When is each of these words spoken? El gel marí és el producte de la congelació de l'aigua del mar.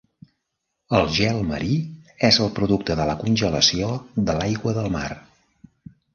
El 0.99 1.11
gel 1.17 1.41
marí 1.49 1.75
és 2.29 2.39
el 2.47 2.49
producte 2.61 2.97
de 3.01 3.07
la 3.11 3.15
congelació 3.21 3.93
de 4.31 4.37
l'aigua 4.41 4.77
del 4.81 4.91
mar. 4.99 5.07